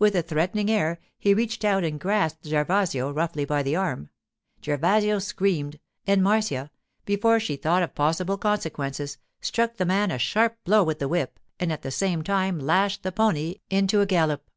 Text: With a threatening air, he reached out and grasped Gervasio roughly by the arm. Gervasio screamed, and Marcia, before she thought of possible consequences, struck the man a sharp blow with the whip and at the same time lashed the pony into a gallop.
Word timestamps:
With 0.00 0.16
a 0.16 0.22
threatening 0.22 0.68
air, 0.68 0.98
he 1.16 1.32
reached 1.32 1.64
out 1.64 1.84
and 1.84 2.00
grasped 2.00 2.44
Gervasio 2.44 3.12
roughly 3.14 3.44
by 3.44 3.62
the 3.62 3.76
arm. 3.76 4.10
Gervasio 4.60 5.20
screamed, 5.20 5.78
and 6.08 6.24
Marcia, 6.24 6.72
before 7.04 7.38
she 7.38 7.54
thought 7.54 7.84
of 7.84 7.94
possible 7.94 8.36
consequences, 8.36 9.16
struck 9.40 9.76
the 9.76 9.86
man 9.86 10.10
a 10.10 10.18
sharp 10.18 10.58
blow 10.64 10.82
with 10.82 10.98
the 10.98 11.06
whip 11.06 11.38
and 11.60 11.72
at 11.72 11.82
the 11.82 11.92
same 11.92 12.24
time 12.24 12.58
lashed 12.58 13.04
the 13.04 13.12
pony 13.12 13.58
into 13.70 14.00
a 14.00 14.06
gallop. 14.06 14.50